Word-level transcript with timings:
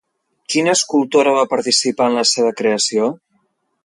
Quina 0.53 0.71
escultora 0.77 1.33
va 1.35 1.43
participar 1.51 2.07
en 2.13 2.17
la 2.21 2.27
seva 2.31 2.55
creació? 2.63 3.11